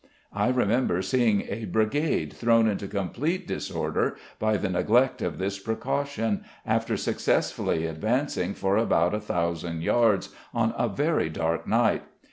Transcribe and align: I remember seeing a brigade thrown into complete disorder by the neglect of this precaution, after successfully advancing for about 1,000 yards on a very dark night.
I 0.33 0.47
remember 0.47 1.03
seeing 1.03 1.43
a 1.47 1.65
brigade 1.65 2.33
thrown 2.33 2.65
into 2.67 2.87
complete 2.87 3.45
disorder 3.45 4.17
by 4.39 4.57
the 4.57 4.67
neglect 4.69 5.21
of 5.21 5.37
this 5.37 5.59
precaution, 5.59 6.43
after 6.65 6.97
successfully 6.97 7.85
advancing 7.85 8.55
for 8.55 8.77
about 8.77 9.11
1,000 9.11 9.83
yards 9.83 10.29
on 10.55 10.73
a 10.75 10.89
very 10.89 11.29
dark 11.29 11.67
night. 11.67 12.01